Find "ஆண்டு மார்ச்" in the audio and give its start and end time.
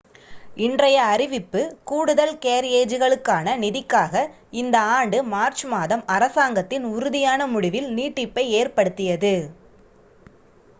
4.95-5.63